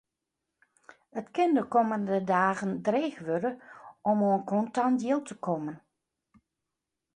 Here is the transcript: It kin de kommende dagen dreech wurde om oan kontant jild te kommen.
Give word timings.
It 1.19 1.27
kin 1.35 1.51
de 1.57 1.63
kommende 1.75 2.17
dagen 2.31 2.71
dreech 2.85 3.19
wurde 3.27 3.51
om 4.09 4.17
oan 4.27 4.43
kontant 4.51 4.99
jild 5.05 5.25
te 5.27 5.35
kommen. 5.45 5.77